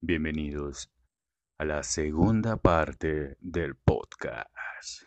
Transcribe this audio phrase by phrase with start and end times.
[0.00, 0.88] Bienvenidos
[1.58, 5.02] a la segunda parte del podcast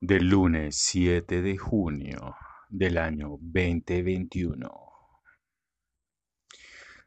[0.00, 2.36] del lunes 7 de junio
[2.68, 4.70] del año 2021.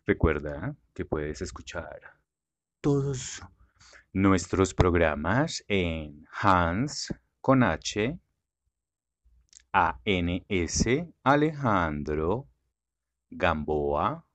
[0.06, 2.20] Recuerda que puedes escuchar
[2.82, 3.42] todos
[4.12, 8.20] nuestros programas en Hans con H
[9.74, 10.86] ANS
[11.24, 12.50] Alejandro
[13.30, 14.26] Gamboa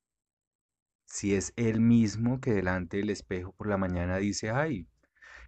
[1.05, 4.89] Si es él mismo que delante del espejo por la mañana dice, ay,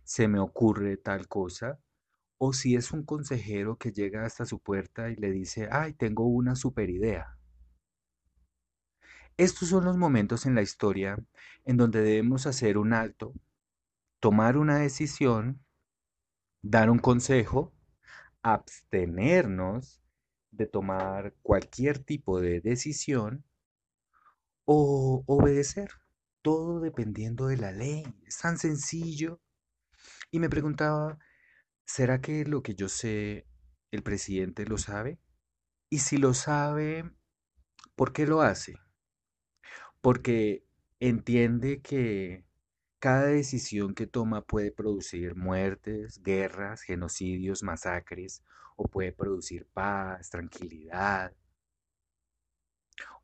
[0.06, 1.78] se me ocurre tal cosa,
[2.38, 6.26] o si es un consejero que llega hasta su puerta y le dice, ay, tengo
[6.26, 7.38] una super idea.
[9.36, 11.18] Estos son los momentos en la historia
[11.66, 13.34] en donde debemos hacer un alto
[14.20, 15.64] tomar una decisión,
[16.62, 17.74] dar un consejo,
[18.42, 20.02] abstenernos
[20.52, 23.46] de tomar cualquier tipo de decisión
[24.66, 25.90] o obedecer,
[26.42, 28.04] todo dependiendo de la ley.
[28.26, 29.42] Es tan sencillo.
[30.32, 31.18] Y me preguntaba,
[31.86, 33.48] ¿será que lo que yo sé,
[33.92, 35.20] el presidente lo sabe?
[35.90, 37.12] Y si lo sabe,
[37.96, 38.76] ¿por qué lo hace?
[40.02, 40.66] Porque
[41.00, 42.46] entiende que
[43.00, 48.44] cada decisión que toma puede producir muertes, guerras, genocidios, masacres,
[48.76, 51.34] o puede producir paz, tranquilidad.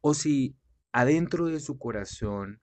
[0.02, 0.58] O si
[0.94, 2.62] adentro de su corazón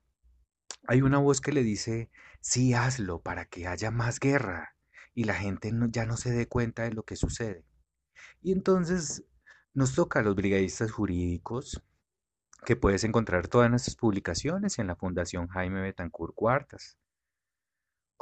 [0.87, 2.09] hay una voz que le dice,
[2.41, 4.75] sí, hazlo para que haya más guerra
[5.13, 7.63] y la gente ya no se dé cuenta de lo que sucede.
[8.41, 9.23] Y entonces
[9.73, 11.83] nos toca a los brigadistas jurídicos,
[12.65, 16.97] que puedes encontrar todas nuestras publicaciones en la Fundación Jaime Betancourt Cuartas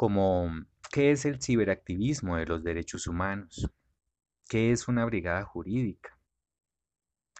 [0.01, 0.49] como
[0.91, 3.69] qué es el ciberactivismo de los derechos humanos,
[4.49, 6.17] qué es una brigada jurídica,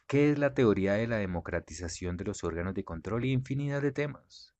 [0.05, 3.91] qué es la teoría de la democratización de los órganos de control y infinidad de
[3.91, 4.53] temas.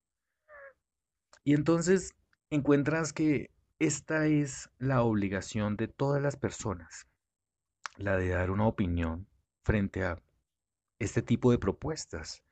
[1.44, 2.16] Y entonces
[2.50, 7.06] encuentras que esta es la obligación de todas las personas,
[7.98, 9.28] la de dar una opinión
[9.64, 10.20] frente a
[10.98, 12.44] este tipo de propuestas,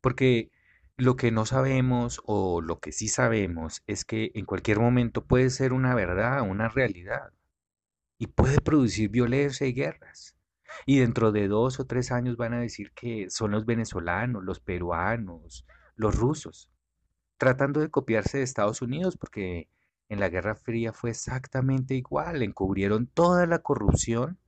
[0.00, 0.52] porque
[0.96, 5.50] lo que no sabemos o lo que sí sabemos es que en cualquier momento puede
[5.50, 7.32] ser una verdad, una realidad,
[8.18, 10.36] y puede producir violencia y guerras.
[10.86, 14.60] Y dentro de dos o tres años van a decir que son los venezolanos, los
[14.60, 15.66] peruanos,
[15.96, 16.70] los rusos,
[17.38, 19.68] tratando de copiarse de Estados Unidos, porque
[20.08, 24.38] en la Guerra Fría fue exactamente igual, encubrieron toda la corrupción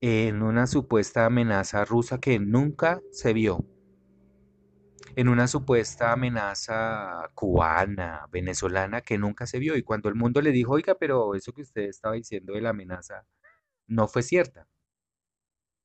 [0.00, 3.64] en una supuesta amenaza rusa que nunca se vio
[5.16, 9.76] en una supuesta amenaza cubana, venezolana, que nunca se vio.
[9.76, 12.70] Y cuando el mundo le dijo, oiga, pero eso que usted estaba diciendo de la
[12.70, 13.26] amenaza
[13.86, 14.68] no fue cierta.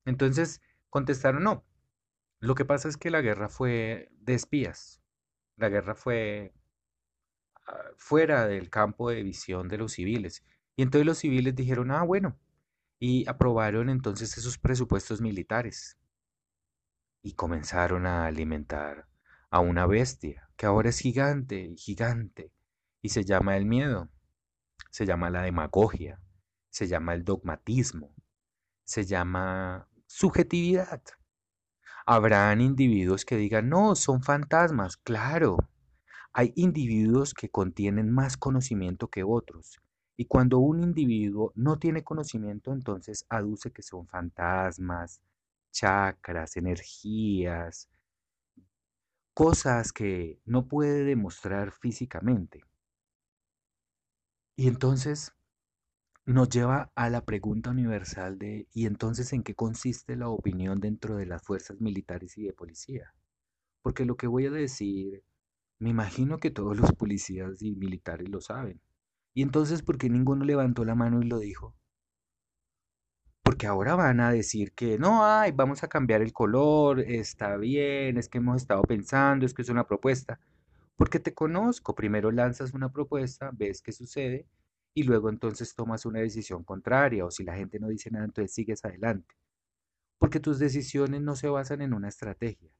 [0.05, 1.65] Entonces contestaron, no.
[2.39, 5.01] Lo que pasa es que la guerra fue de espías.
[5.57, 6.53] La guerra fue
[7.67, 10.43] ah, fuera del campo de visión de los civiles.
[10.75, 12.37] Y entonces los civiles dijeron, ah, bueno,
[12.99, 15.97] y aprobaron entonces esos presupuestos militares
[17.23, 19.07] y comenzaron a alimentar
[19.49, 22.51] a una bestia que ahora es gigante y gigante
[23.01, 24.09] y se llama el miedo,
[24.91, 26.21] se llama la demagogia,
[26.69, 28.13] se llama el dogmatismo,
[28.83, 31.01] se llama subjetividad.
[32.05, 35.57] Habrán individuos que digan, no, son fantasmas, claro.
[36.33, 39.79] Hay individuos que contienen más conocimiento que otros.
[40.17, 45.21] Y cuando un individuo no tiene conocimiento, entonces aduce que son fantasmas,
[45.73, 47.89] chakras, energías,
[49.33, 52.63] cosas que no puede demostrar físicamente.
[54.55, 55.33] Y entonces
[56.25, 61.17] nos lleva a la pregunta universal de ¿y entonces en qué consiste la opinión dentro
[61.17, 63.13] de las fuerzas militares y de policía?
[63.81, 65.23] Porque lo que voy a decir,
[65.79, 68.79] me imagino que todos los policías y militares lo saben.
[69.33, 71.75] ¿Y entonces por qué ninguno levantó la mano y lo dijo?
[73.53, 78.17] Porque ahora van a decir que no, ay, vamos a cambiar el color, está bien,
[78.17, 80.39] es que hemos estado pensando, es que es una propuesta.
[80.95, 84.47] Porque te conozco, primero lanzas una propuesta, ves qué sucede
[84.95, 88.55] y luego entonces tomas una decisión contraria o si la gente no dice nada, entonces
[88.55, 89.35] sigues adelante.
[90.17, 92.71] Porque tus decisiones no se basan en una estrategia,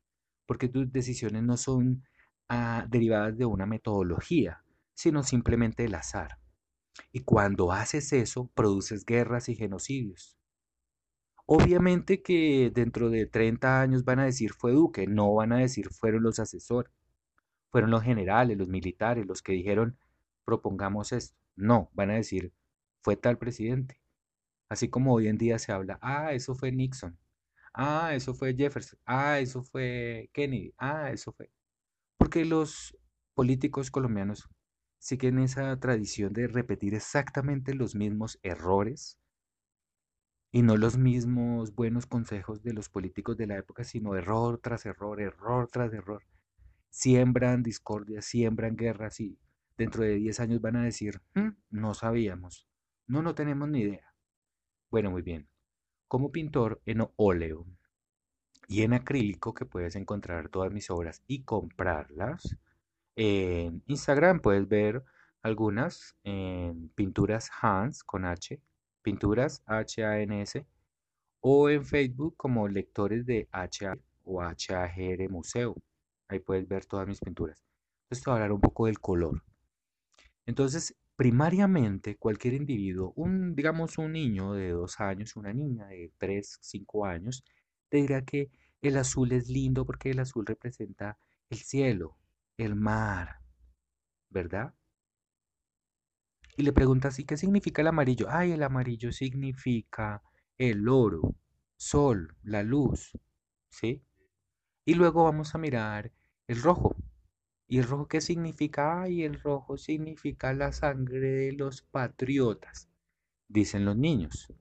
[0.48, 2.04] porque tus decisiones no son
[2.50, 4.64] ah, derivadas de una metodología,
[4.96, 6.40] sino simplemente del azar.
[7.12, 10.36] Y cuando haces eso, produces guerras y genocidios.
[11.46, 15.90] Obviamente que dentro de 30 años van a decir fue Duque, no van a decir
[15.90, 16.92] fueron los asesores,
[17.72, 19.98] fueron los generales, los militares, los que dijeron
[20.46, 21.38] propongamos esto.
[21.56, 22.54] No, van a decir
[23.02, 24.00] fue tal presidente.
[24.70, 27.18] Así como hoy en día se habla, ah, eso fue Nixon,
[27.74, 31.52] ah, eso fue Jefferson, ah, eso fue Kennedy, ah, eso fue.
[32.18, 32.98] Porque los
[33.36, 34.50] políticos colombianos
[35.00, 39.20] siguen esa tradición de repetir exactamente los mismos errores
[40.54, 44.86] y no los mismos buenos consejos de los políticos de la época, sino error tras
[44.86, 46.24] error, error tras error.
[46.92, 49.40] Siembran discordia, siembran guerras y
[49.78, 52.68] dentro de 10 años van a decir, "Mm, no sabíamos,
[53.08, 54.14] no, no tenemos ni idea.
[54.92, 55.50] Bueno, muy bien.
[56.08, 57.66] Como pintor en óleo
[58.68, 62.58] y en acrílico, que puedes encontrar todas mis obras y comprarlas,
[63.16, 65.04] en Instagram puedes ver
[65.42, 68.62] algunas en pinturas Hans con H
[69.04, 70.66] Pinturas H-A-N-S
[71.42, 75.76] o en Facebook como lectores de HA o HAGR Museo.
[76.30, 77.62] Ahí puedes ver todas mis pinturas.
[78.06, 79.44] Entonces te a hablar un poco del color.
[80.46, 86.58] Entonces, primariamente, cualquier individuo, un, digamos un niño de dos años, una niña de tres,
[86.62, 87.44] cinco años,
[87.90, 88.50] te dirá que
[88.82, 91.18] el azul es lindo porque el azul representa
[91.50, 92.18] el cielo,
[92.58, 93.40] el mar,
[94.30, 94.74] ¿verdad?
[96.56, 98.28] Y le preguntas, ¿y qué significa el amarillo?
[98.30, 100.22] Ay, el amarillo significa
[100.58, 101.36] el oro,
[101.76, 103.12] sol, la luz,
[103.70, 104.04] ¿sí?
[104.86, 106.12] Y luego vamos a mirar
[106.48, 106.96] el rojo.
[107.68, 109.02] ¿Y el rojo qué significa?
[109.02, 112.90] Ay, el rojo significa la sangre de los patriotas,
[113.48, 114.54] dicen los niños,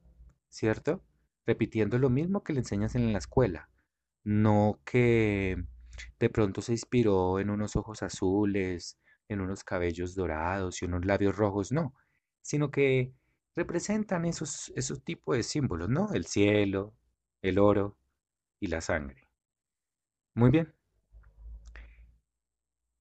[0.49, 1.05] ¿cierto?
[1.45, 3.69] Repitiendo lo mismo que le enseñas en la escuela,
[4.25, 5.63] no que
[6.19, 8.99] de pronto se inspiró en unos ojos azules,
[9.33, 11.95] en unos cabellos dorados y unos labios rojos, no,
[12.41, 13.13] sino que
[13.55, 16.13] representan esos, esos tipos de símbolos, ¿no?
[16.13, 16.95] El cielo,
[17.43, 17.99] el oro
[18.61, 19.29] y la sangre.
[20.35, 20.75] Muy bien.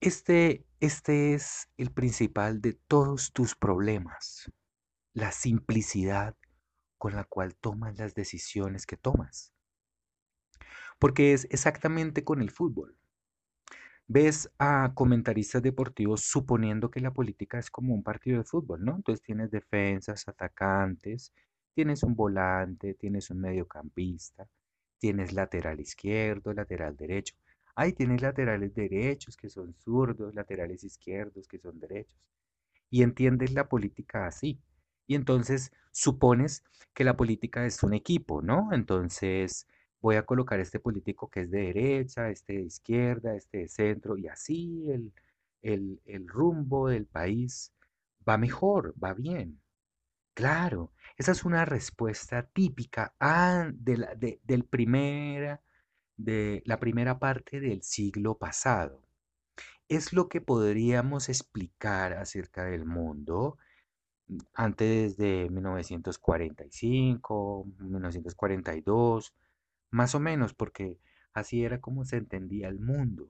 [0.01, 4.51] Este, este es el principal de todos tus problemas,
[5.13, 6.35] la simplicidad
[6.97, 9.53] con la cual tomas las decisiones que tomas.
[10.99, 12.97] Porque es exactamente con el fútbol
[14.07, 18.95] ves a comentaristas deportivos suponiendo que la política es como un partido de fútbol, ¿no?
[18.95, 21.33] Entonces tienes defensas, atacantes,
[21.73, 24.47] tienes un volante, tienes un mediocampista,
[24.99, 27.35] tienes lateral izquierdo, lateral derecho.
[27.75, 32.19] Ahí tienes laterales derechos que son zurdos, laterales izquierdos que son derechos.
[32.89, 34.59] Y entiendes la política así.
[35.07, 36.63] Y entonces supones
[36.93, 38.69] que la política es un equipo, ¿no?
[38.73, 39.67] Entonces
[40.01, 44.17] voy a colocar este político que es de derecha, este de izquierda, este de centro,
[44.17, 45.13] y así el,
[46.05, 47.73] el, rumbo del país
[48.27, 49.61] va mejor, va bien.
[50.33, 53.13] Claro, esa es una respuesta típica
[53.73, 55.61] de la, del primera,
[56.17, 59.01] de la primera parte del siglo pasado.
[59.87, 63.57] Es lo que podríamos explicar acerca del mundo
[64.27, 69.33] mm, antes de 1945, 1942,
[69.91, 70.99] más o menos, porque
[71.33, 73.29] así era como se entendía el mundo,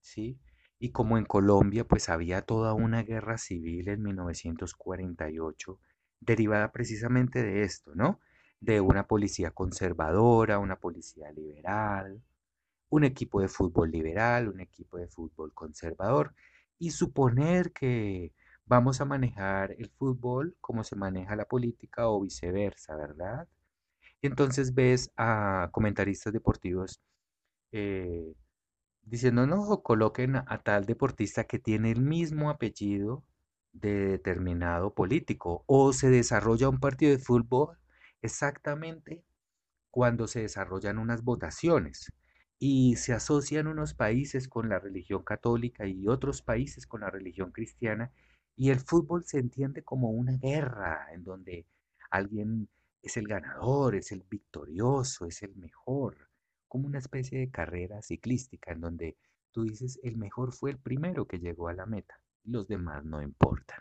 [0.00, 0.38] ¿sí?
[0.78, 5.78] Y como en Colombia pues había toda una guerra civil en 1948,
[6.20, 8.20] derivada precisamente de esto, ¿no?
[8.60, 12.22] De una policía conservadora, una policía liberal,
[12.90, 16.34] un equipo de fútbol liberal, un equipo de fútbol conservador,
[16.78, 18.34] y suponer que
[18.66, 23.48] vamos a manejar el fútbol como se maneja la política o viceversa, ¿verdad?
[24.26, 27.00] Entonces ves a comentaristas deportivos
[27.72, 28.34] eh,
[29.02, 33.24] diciendo, no, coloquen a, tal deportista que tiene el mismo apellido
[33.72, 37.78] de determinado político o se desarrolla un partido de fútbol
[38.22, 39.24] exactamente
[39.90, 42.12] cuando se desarrollan unas votaciones
[42.58, 47.52] y se asocian unos países con la religión católica y otros países con la religión
[47.52, 48.12] cristiana
[48.56, 51.66] Y el fútbol se entiende como una guerra en donde
[52.10, 52.68] alguien
[53.02, 56.16] es el ganador, es el victorioso, es el mejor,
[56.68, 59.16] como una especie de carrera ciclística en donde
[59.50, 63.20] tú dices el mejor fue el primero que llegó a la meta, los demás no
[63.20, 63.80] importan.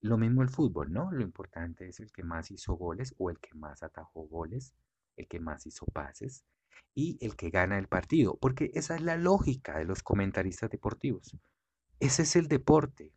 [0.00, 1.10] Lo mismo el fútbol, ¿no?
[1.10, 4.74] Lo importante es el que más hizo goles o el que más atajó goles,
[5.16, 6.44] el que más hizo pases
[6.94, 11.36] y el que gana el partido, porque esa es la lógica de los comentaristas deportivos.
[12.00, 13.12] Ese es el deporte,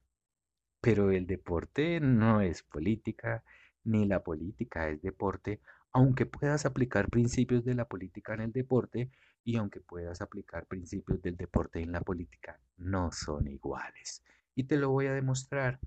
[0.82, 3.44] pero el deporte no es política,
[3.84, 5.62] ni la política es deporte,
[5.92, 9.12] aunque puedas aplicar principios de la política en el deporte
[9.44, 14.24] y aunque puedas aplicar principios del deporte en la política, no son iguales.
[14.56, 15.80] Y te lo voy a demostrar.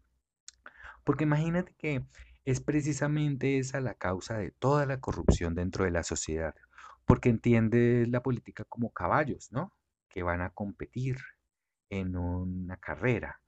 [1.05, 2.05] Porque imagínate que
[2.45, 6.55] es precisamente esa la causa de toda la corrupción dentro de la sociedad,
[7.07, 9.73] porque entiende la política como caballos, ¿no?
[10.09, 11.19] Que van a competir
[11.91, 13.41] en una carrera.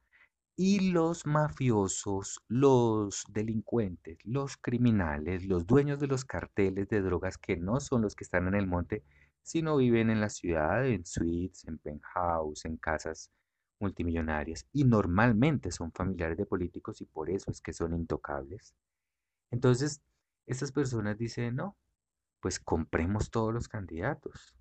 [0.58, 7.58] Y los mafiosos, los delincuentes, los criminales, los dueños de los carteles de drogas que
[7.58, 9.04] no son los que están en el monte,
[9.42, 13.30] sino viven en la ciudad, en suites, en penthouse, en casas
[13.80, 18.74] multimillonarias y normalmente son familiares de políticos y por eso es que son intocables.
[19.50, 20.00] Entonces,
[20.46, 21.76] estas personas dicen, no,
[22.40, 24.54] pues compremos todos los candidatos,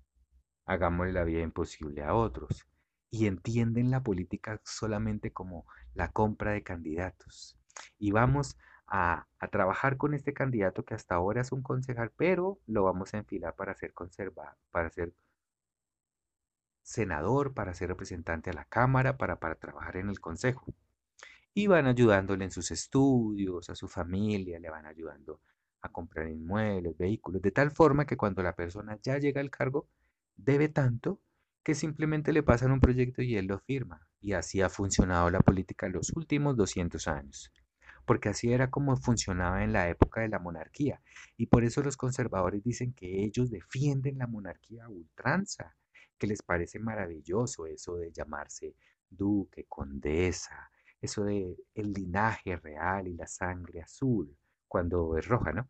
[0.66, 2.66] hagámosle la vida imposible a otros
[3.16, 7.56] y entienden la política solamente como la compra de candidatos.
[7.98, 12.60] Y vamos a, a, trabajar con este candidato que hasta ahora es un concejal, pero
[12.66, 15.14] lo vamos a enfilar para ser conservado, para ser
[16.82, 20.66] senador, para ser representante a la Cámara, para, para trabajar en el Consejo.
[21.54, 25.40] Y van ayudándole en sus estudios, a su familia, le van ayudando
[25.80, 29.88] a comprar inmuebles, vehículos, de tal forma que cuando la persona ya llega al cargo,
[30.36, 31.20] debe tanto
[31.66, 34.00] que simplemente le pasan un proyecto y él lo firma.
[34.20, 37.50] Y así ha funcionado la política los últimos 200 años.
[38.04, 41.02] Porque así era como funcionaba en la época de la monarquía.
[41.36, 45.74] Y por eso los conservadores dicen que ellos defienden la monarquía a ultranza
[46.16, 48.76] que les parece maravilloso eso de llamarse
[49.10, 50.70] duque, condesa,
[51.00, 54.36] eso de el linaje real y la sangre azul,
[54.68, 55.68] cuando es roja, ¿no?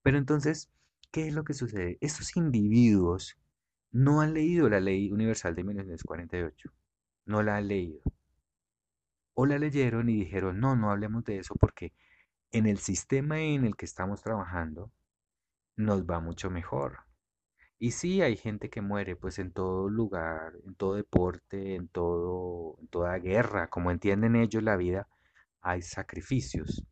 [0.00, 0.70] Pero entonces,
[1.12, 1.98] ¿qué es lo que sucede?
[2.00, 3.36] Estos individuos
[3.94, 6.72] no han leído la ley universal de 1948,
[7.26, 8.00] no la han leído.
[9.34, 11.92] O la leyeron y dijeron, no, no hablemos de eso porque
[12.50, 14.90] en el sistema en el que estamos trabajando
[15.76, 17.04] nos va mucho mejor.
[17.78, 22.76] Y sí, hay gente que muere, pues en todo lugar, en todo deporte, en todo,
[22.80, 25.06] en toda guerra, como entienden ellos la vida,
[25.60, 26.84] hay sacrificios.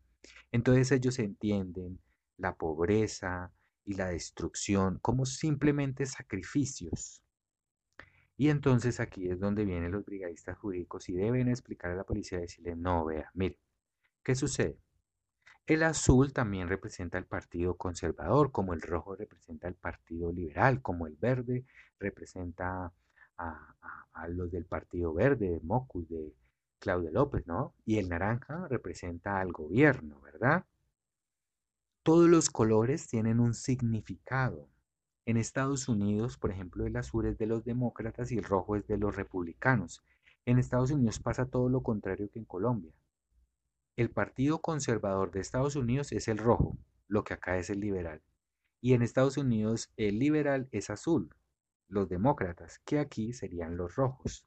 [0.53, 1.99] Entonces ellos entienden
[2.37, 3.51] la pobreza
[3.85, 7.21] y la destrucción como simplemente sacrificios.
[8.35, 12.39] Y entonces aquí es donde vienen los brigadistas jurídicos y deben explicar a la policía
[12.39, 13.59] y decirle, no, vea, mire,
[14.23, 14.79] ¿qué sucede?
[15.65, 21.07] El azul también representa el Partido Conservador, como el rojo representa el Partido Liberal, como
[21.07, 21.63] el verde
[21.99, 22.91] representa
[23.37, 26.33] a, los del Partido Verde, de Mocus, de
[26.79, 27.73] Claudia López, ¿no?
[27.85, 30.65] Y el naranja representa al gobierno, ¿verdad?
[32.03, 34.67] Todos los colores tienen un significado.
[35.25, 38.85] En Estados Unidos, por ejemplo, el azul es de los demócratas y el rojo es
[38.87, 40.03] de los republicanos.
[40.45, 42.91] En Estados Unidos pasa todo lo contrario que en Colombia.
[43.95, 48.21] El Partido Conservador de Estados Unidos es el rojo, lo que acá es el liberal.
[48.81, 51.33] Y en Estados Unidos el liberal es azul,
[51.87, 54.45] los demócratas, que aquí serían los rojos.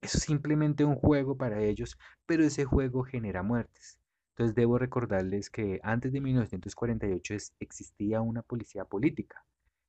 [0.00, 3.98] Es simplemente un juego para ellos, pero ese juego genera muertes.
[4.38, 9.44] Entonces debo recordarles que antes de 1948 existía una policía política.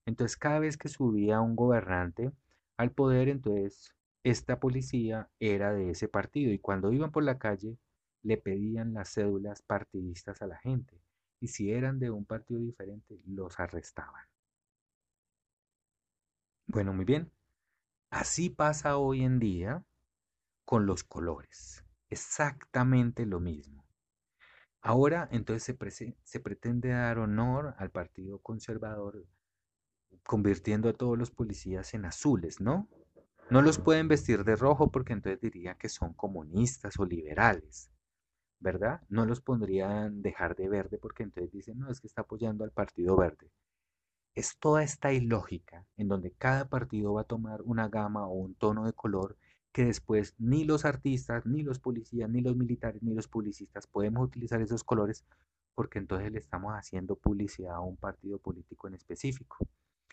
[0.08, 2.32] Entonces cada vez que subía un gobernante
[2.76, 7.78] al poder, entonces esta policía era de ese partido y cuando iban por la calle
[8.24, 11.00] le pedían las cédulas partidistas a la gente
[11.40, 14.26] y si eran de un partido diferente los arrestaban.
[16.66, 17.32] Bueno, muy bien.
[18.10, 19.84] Así pasa hoy en día
[20.66, 21.86] con los colores.
[22.10, 23.89] Exactamente lo mismo.
[24.82, 25.64] Ahora entonces
[26.24, 29.26] se, pretende dar honor al Partido Conservador
[30.24, 32.88] convirtiendo a todos los policías en azules, ¿no?
[33.50, 37.92] No los pueden vestir de rojo porque entonces diría que son comunistas o liberales.
[38.60, 39.02] ¿verdad?
[39.10, 42.72] No los pondrían dejar de verde porque entonces dicen, no, es que está apoyando al
[42.72, 43.52] partido verde.
[44.36, 48.56] Es toda esta ilógica en donde cada partido va a tomar una gama o un
[48.56, 49.38] tono de color
[49.72, 54.26] que después ni los artistas, ni los policías, ni los militares, ni los publicistas podemos
[54.28, 55.26] utilizar esos colores
[55.76, 59.58] porque entonces le estamos haciendo publicidad a un partido político en específico.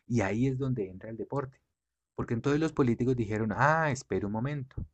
[0.07, 1.61] Y ahí es donde entra el deporte.
[2.17, 4.85] Porque entonces los políticos dijeron, ah, espera un momento,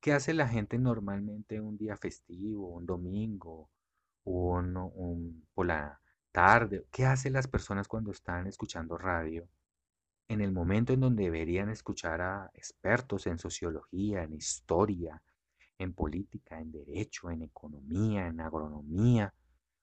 [0.00, 3.68] ¿Qué hace la gente normalmente un día festivo, un domingo,
[4.24, 6.00] un, un- por la
[6.32, 6.86] tarde?
[6.92, 9.48] ¿Qué hacen las personas cuando están escuchando radio?
[10.28, 15.20] En el momento en donde deberían escuchar a expertos en sociología, en historia,
[15.78, 19.34] en política, en derecho, en economía, en agronomía,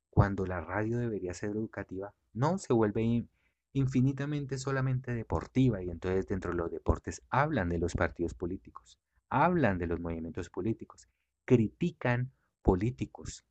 [0.10, 3.30] cuando la radio debería ser educativa, no, se vuelve in-
[3.74, 9.78] infinitamente solamente deportiva y entonces dentro de los deportes hablan de los partidos políticos, hablan
[9.80, 11.10] de los movimientos políticos,
[11.46, 12.32] critican
[12.64, 13.46] políticos,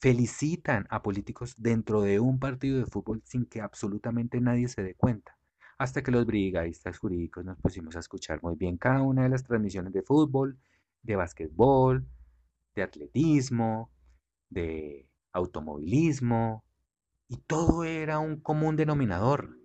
[0.00, 4.96] felicitan a políticos dentro de un partido de fútbol sin que absolutamente nadie se dé
[4.96, 5.37] cuenta.
[5.78, 9.44] Hasta que los brigadistas jurídicos nos pusimos a escuchar muy bien cada una de las
[9.44, 10.58] transmisiones de fútbol,
[11.02, 12.04] de básquetbol,
[12.74, 13.90] de atletismo,
[14.50, 16.64] de automovilismo,
[17.28, 19.56] y todo era un común denominador.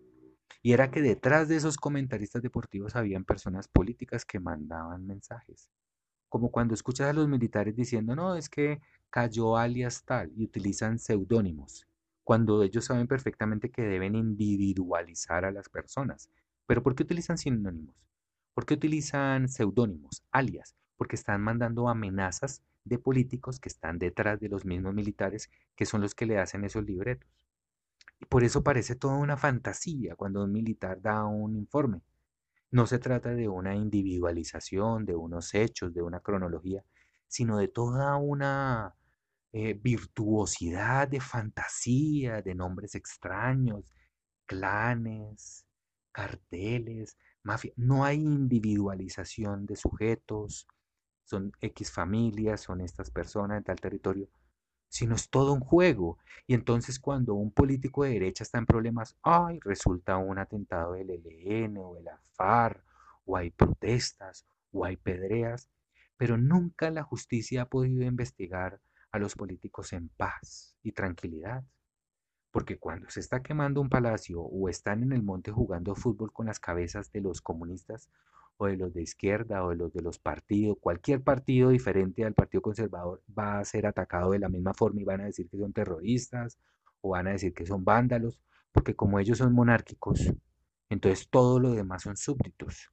[0.61, 5.71] Y era que detrás de esos comentaristas deportivos habían personas políticas que mandaban mensajes.
[6.29, 10.99] Como cuando escuchas a los militares diciendo, no, es que cayó alias tal y utilizan
[10.99, 11.87] seudónimos,
[12.23, 16.29] cuando ellos saben perfectamente que deben individualizar a las personas.
[16.65, 17.95] Pero ¿por qué utilizan sinónimos?
[18.53, 20.75] ¿Por qué utilizan seudónimos, alias?
[20.95, 26.01] Porque están mandando amenazas de políticos que están detrás de los mismos militares que son
[26.01, 27.29] los que le hacen esos libretos.
[28.19, 32.01] Y por eso parece toda una fantasía cuando un militar da un informe.
[32.71, 36.83] No se trata de una individualización, de unos hechos, de una cronología,
[37.27, 38.95] sino de toda una
[39.53, 43.93] eh, virtuosidad de fantasía, de nombres extraños,
[44.47, 45.65] clanes,
[46.11, 47.71] carteles, mafia.
[47.75, 50.67] No hay individualización de sujetos,
[51.23, 54.27] son X familias, son estas personas en tal territorio,
[54.89, 56.17] sino es todo un juego.
[56.47, 61.11] Y entonces cuando un político de derecha está en problemas, ay, resulta un atentado del
[61.11, 62.83] ELN o de la FARC,
[63.25, 65.69] o hay protestas, o hay pedreas,
[66.17, 68.81] pero nunca la justicia ha podido investigar
[69.13, 71.65] a los políticos en paz y tranquilidad.
[72.51, 76.45] Porque cuando se está quemando un palacio o están en el monte jugando fútbol con
[76.45, 78.09] las cabezas de los comunistas
[78.57, 82.33] o de los de izquierda o de los de los partidos, cualquier partido diferente al
[82.35, 85.57] Partido Conservador va a ser atacado de la misma forma y van a decir que
[85.57, 86.59] son terroristas
[87.01, 88.39] o van a decir que son vándalos,
[88.71, 90.31] porque como ellos son monárquicos,
[90.89, 92.89] entonces todo lo demás son súbditos.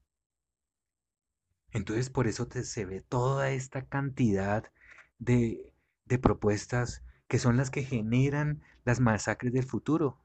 [1.73, 4.65] Entonces por eso te- se ve toda esta cantidad
[5.19, 5.70] de,
[6.11, 10.21] de propuestas que son las que generan las masacres del futuro.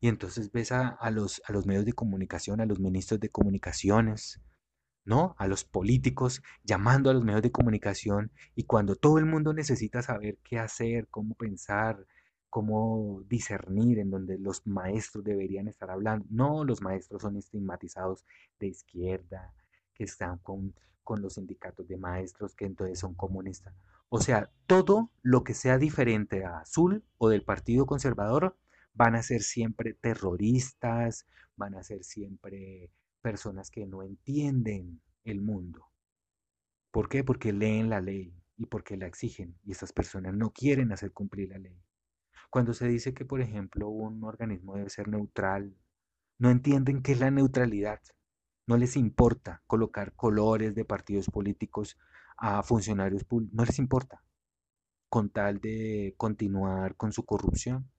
[0.00, 4.40] Y entonces ves a, los, a los medios de comunicación, a los ministros de comunicaciones,
[5.04, 5.34] ¿no?
[5.38, 10.02] A los políticos llamando a los medios de comunicación y cuando todo el mundo necesita
[10.02, 12.06] saber qué hacer, cómo pensar,
[12.48, 16.26] cómo discernir, en donde los maestros deberían estar hablando.
[16.30, 18.24] No, los maestros son estigmatizados
[18.60, 19.52] de izquierda,
[19.94, 23.74] que están con, con los sindicatos de maestros, que entonces son comunistas.
[24.08, 28.56] O sea, todo lo que sea diferente a Azul o del Partido Conservador
[28.94, 32.90] van a ser siempre terroristas, van a ser siempre
[33.20, 35.86] personas que no entienden el mundo.
[36.90, 37.24] ¿Por qué?
[37.24, 41.50] Porque leen la ley y porque la exigen y estas personas no quieren hacer cumplir
[41.50, 41.82] la ley.
[42.48, 45.76] Cuando se dice que, por ejemplo, un organismo debe ser neutral,
[46.38, 48.00] no entienden qué es la neutralidad.
[48.66, 51.98] No les importa colocar colores de partidos políticos
[52.36, 54.22] a funcionarios públicos, no les importa,
[55.08, 57.90] con tal de continuar con su corrupción.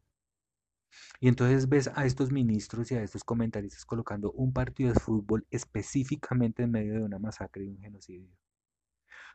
[1.20, 5.46] Y entonces ves a estos ministros y a estos comentaristas colocando un partido de fútbol
[5.52, 8.32] específicamente en medio de una masacre y un genocidio.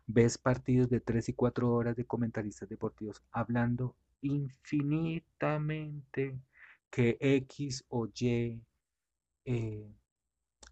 [0.07, 6.39] Ves partidos de tres y cuatro horas de comentaristas deportivos hablando infinitamente
[6.91, 8.61] que X o Y
[9.45, 9.93] eh,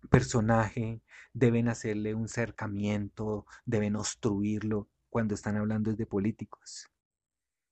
[0.09, 6.91] personaje deben hacerle un cercamiento, deben obstruirlo cuando están hablando de políticos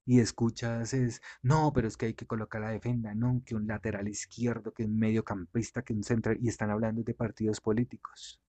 [0.08, 3.66] y escuchas es, no, pero es que hay que colocar la defensa, no, que un
[3.66, 8.40] lateral izquierdo, que un mediocampista, que un central, y están hablando de partidos políticos.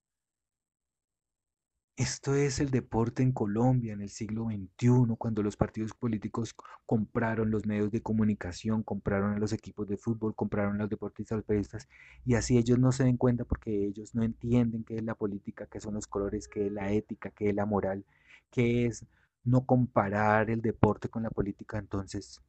[2.00, 7.52] Esto es el deporte en Colombia en el siglo XXI, cuando los partidos políticos compraron
[7.52, 11.36] los medios de comunicación, compraron a los equipos de fútbol, compraron a los deportistas, a
[11.36, 11.90] los periodistas,
[12.26, 15.68] y así ellos no se den cuenta porque ellos no entienden qué es la política,
[15.70, 18.06] qué son los colores, qué es la ética, qué es la moral,
[18.50, 19.06] qué es
[19.44, 21.80] no comparar el deporte con la política.
[21.80, 22.42] Entonces,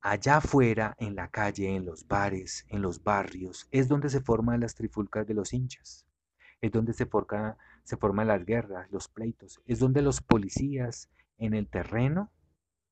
[0.00, 4.60] allá afuera, en la calle, en los bares, en los barrios, es donde se forman
[4.60, 6.07] las trifulcas de los hinchas
[6.60, 11.54] es donde se, forca, se forman las guerras, los pleitos, es donde los policías en
[11.54, 12.30] el terreno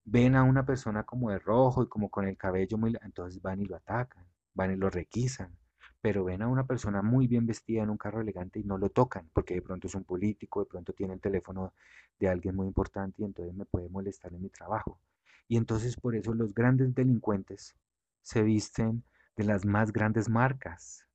[0.04, 2.96] ven a una persona como de rojo y como con el cabello muy...
[3.02, 4.24] Entonces van y lo atacan,
[4.54, 5.56] van y lo requisan.
[6.00, 8.90] pero ven a una persona muy bien vestida en un carro elegante y no lo
[8.90, 11.74] tocan, porque de pronto es un político, de pronto tiene el teléfono
[12.20, 15.00] de alguien muy importante y entonces me puede molestar en mi trabajo.
[15.48, 17.74] Y entonces por eso los grandes delincuentes
[18.22, 19.04] se visten
[19.36, 21.05] de las más grandes marcas.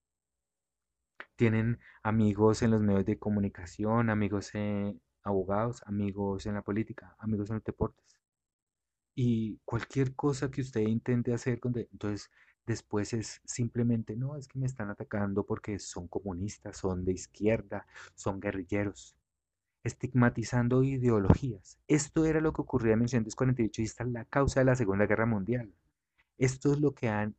[1.42, 7.50] Tienen amigos en los medios de comunicación, amigos en abogados, amigos en la política, amigos
[7.50, 8.20] en los deportes.
[9.16, 12.30] Y cualquier cosa que usted intente hacer, entonces
[12.68, 17.88] después es simplemente, no, es que me están atacando porque son comunistas, son de izquierda,
[18.14, 19.18] son guerrilleros,
[19.84, 21.80] estigmatizando ideologías.
[21.88, 25.08] Esto era lo que ocurría en 1948 y esta es la causa de la Segunda
[25.08, 25.74] Guerra Mundial.
[26.38, 27.36] Esto es lo que han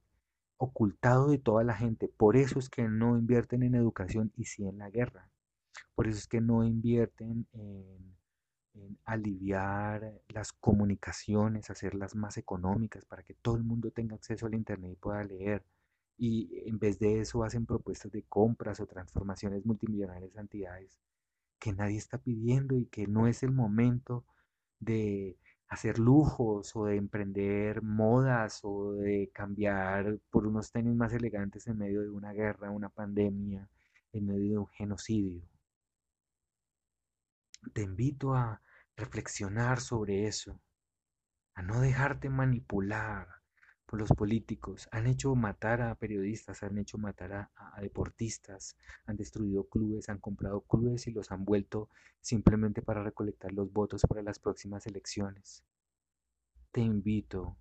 [0.63, 2.09] ocultado de toda la gente.
[2.09, 5.29] Por eso es que no invierten en educación y sí en la guerra.
[5.97, 8.17] Por eso es que no invierten en,
[9.05, 14.93] aliviar las comunicaciones, hacerlas más económicas para que todo el mundo tenga acceso al Internet
[14.93, 15.65] y pueda leer.
[16.17, 21.01] Y en vez de eso hacen propuestas de compras o transformaciones multimillonarias de entidades
[21.59, 24.25] que nadie está pidiendo y que no es el momento
[24.79, 25.37] de
[25.73, 31.79] hacer lujos o de emprender modas o de cambiar por unos tenis más elegantes en
[31.79, 33.67] medio de una guerra, una pandemia,
[34.13, 35.49] en medio de un genocidio.
[37.73, 38.61] Te invito a
[38.97, 40.61] reflexionar sobre eso,
[41.55, 43.42] a no dejarte manipular
[43.99, 44.89] los políticos.
[44.93, 48.77] Han hecho matar a periodistas, han hecho matar a, a, deportistas,
[49.07, 51.89] han destruido clubes, han comprado clubes y los han vuelto
[52.21, 55.63] simplemente para recolectar los votos para las próximas elecciones.
[56.71, 57.57] Te invito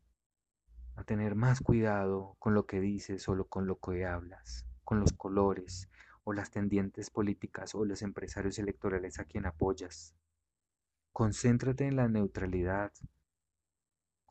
[0.95, 5.13] a tener más cuidado con lo que dices o con lo que hablas, con los
[5.13, 5.89] colores,
[6.23, 10.13] o las tendientes políticas o los empresarios electorales a quien apoyas.
[11.11, 12.91] Concéntrate en la neutralidad.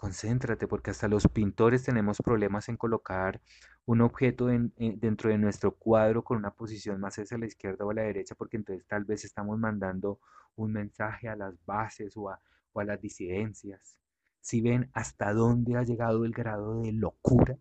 [0.01, 3.39] Concéntrate porque hasta los pintores tenemos problemas en colocar
[3.85, 7.95] un objeto dentro de nuestro cuadro con una posición más hacia la izquierda o a
[7.95, 10.19] la derecha porque entonces tal vez estamos mandando
[10.57, 12.41] un mensaje a las bases o a,
[12.73, 13.99] o a las disidencias.
[14.41, 17.59] Si ven hasta dónde ha llegado el grado de locura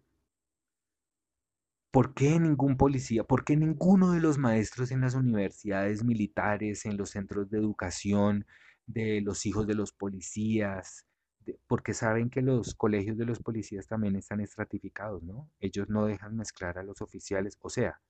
[1.91, 3.25] ¿Por qué ningún policía?
[3.25, 8.45] ¿Por qué ninguno de los maestros en las universidades militares, en los centros de educación
[8.85, 11.08] de los hijos de los policías?
[11.67, 15.49] Porque saben que los colegios de los policías también están estratificados, ¿no?
[15.59, 18.01] Ellos no dejan mezclar a los oficiales, o sea,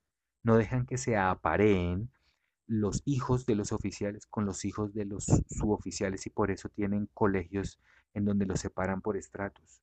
[0.44, 2.12] no dejan que se apareen
[2.68, 7.10] los hijos de los oficiales con los hijos de los suboficiales y por eso tienen
[7.14, 7.80] colegios
[8.14, 9.82] en donde los separan por estratos.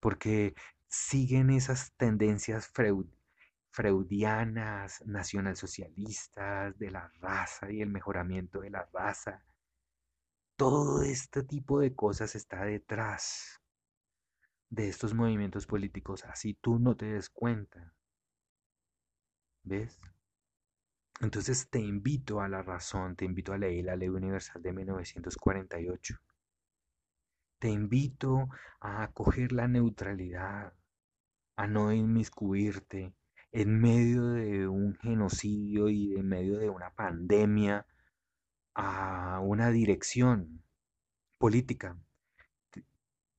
[0.00, 0.54] Porque
[0.88, 2.70] siguen esas tendencias
[3.70, 9.42] freudianas, nacionalsocialistas, de la raza y el mejoramiento de la raza.
[10.56, 13.60] Todo este tipo de cosas está detrás
[14.70, 17.92] de estos movimientos políticos, así tú no te des cuenta.
[19.64, 20.00] ¿Ves?
[21.20, 26.16] Entonces te invito a la razón, te invito a leer la Ley Universal de 1948.
[27.58, 28.48] Te invito
[28.80, 30.74] a acoger la neutralidad,
[31.56, 33.14] a no inmiscuirte
[33.52, 37.86] en medio de un genocidio y en medio de una pandemia
[38.76, 40.62] a una dirección
[41.38, 41.98] política.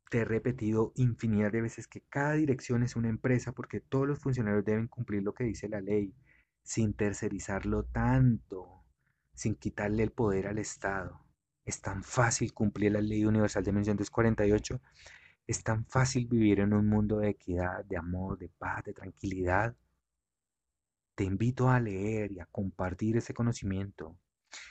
[0.09, 4.19] Te he repetido infinidad de veces que cada dirección es una empresa porque todos los
[4.19, 6.15] funcionarios deben cumplir lo que dice la ley,
[6.63, 8.83] sin tercerizarlo tanto,
[9.35, 11.23] sin quitarle el poder al Estado.
[11.65, 14.81] Es tan fácil cumplir la ley universal de 1948,
[15.45, 19.75] es tan fácil vivir en un mundo de equidad, de amor, de paz, de tranquilidad.
[21.13, 24.17] Te invito a leer y a compartir ese conocimiento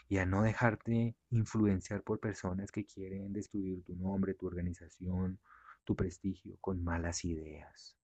[0.09, 5.39] y a no dejarte influenciar por personas que quieren destruir tu nombre, tu organización,
[5.85, 7.97] tu prestigio con malas ideas.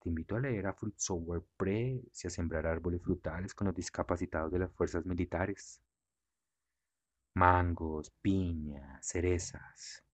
[0.00, 3.76] Te invito a leer a Fruit Software Pre y a sembrar árboles frutales con los
[3.76, 5.80] discapacitados de las fuerzas militares
[7.34, 10.04] mangos, piñas, cerezas.